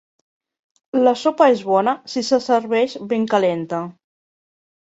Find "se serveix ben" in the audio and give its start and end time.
2.31-3.29